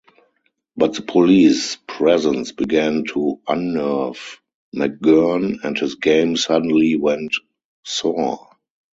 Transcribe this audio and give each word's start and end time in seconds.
But 0.75 0.95
the 0.95 1.03
police 1.03 1.77
presence 1.87 2.51
began 2.51 3.03
to 3.13 3.39
unnerve 3.47 4.41
McGurn 4.75 5.63
and 5.63 5.77
his 5.77 5.93
game 5.93 6.35
suddenly 6.37 6.95
went 6.95 7.35
sour. 7.83 8.49